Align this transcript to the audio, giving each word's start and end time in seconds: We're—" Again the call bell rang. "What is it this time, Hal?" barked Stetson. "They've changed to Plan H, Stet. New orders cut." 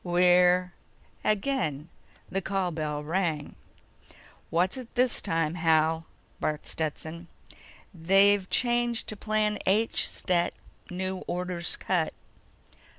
We're—" 0.03 0.73
Again 1.23 1.89
the 2.27 2.41
call 2.41 2.71
bell 2.71 3.03
rang. 3.03 3.53
"What 4.49 4.71
is 4.71 4.77
it 4.79 4.95
this 4.95 5.21
time, 5.21 5.53
Hal?" 5.53 6.07
barked 6.39 6.65
Stetson. 6.65 7.27
"They've 7.93 8.49
changed 8.49 9.05
to 9.09 9.15
Plan 9.15 9.59
H, 9.67 10.09
Stet. 10.09 10.55
New 10.89 11.17
orders 11.27 11.75
cut." 11.77 12.15